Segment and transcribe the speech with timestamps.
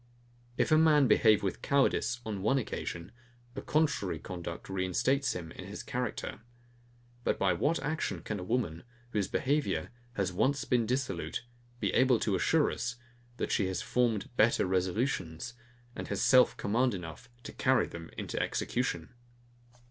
[0.57, 3.11] If a man behave with cowardice on one occasion,
[3.55, 6.41] a contrary conduct reinstates him in his character.
[7.23, 11.45] But by what action can a woman, whose behaviour has once been dissolute,
[11.79, 12.95] be able to assure us,
[13.37, 15.53] that she has formed better resolutions,
[15.95, 19.13] and has self command enough to carry them into execution?